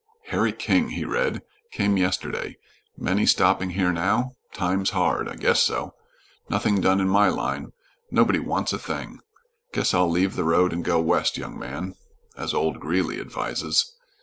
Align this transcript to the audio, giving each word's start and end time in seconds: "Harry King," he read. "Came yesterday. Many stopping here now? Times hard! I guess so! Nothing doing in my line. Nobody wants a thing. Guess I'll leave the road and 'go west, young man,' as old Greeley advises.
"Harry 0.29 0.51
King," 0.51 0.89
he 0.89 1.05
read. 1.05 1.43
"Came 1.71 1.95
yesterday. 1.95 2.57
Many 2.97 3.27
stopping 3.27 3.69
here 3.69 3.91
now? 3.93 4.31
Times 4.51 4.89
hard! 4.89 5.29
I 5.29 5.35
guess 5.35 5.61
so! 5.61 5.93
Nothing 6.49 6.81
doing 6.81 6.99
in 6.99 7.07
my 7.07 7.29
line. 7.29 7.71
Nobody 8.09 8.39
wants 8.39 8.73
a 8.73 8.79
thing. 8.79 9.19
Guess 9.73 9.93
I'll 9.93 10.09
leave 10.09 10.35
the 10.35 10.43
road 10.43 10.73
and 10.73 10.83
'go 10.83 10.99
west, 10.99 11.37
young 11.37 11.55
man,' 11.59 11.93
as 12.35 12.51
old 12.51 12.79
Greeley 12.79 13.19
advises. 13.19 13.93